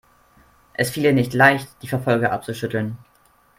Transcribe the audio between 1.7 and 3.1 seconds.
die Verfolger abzuschütteln.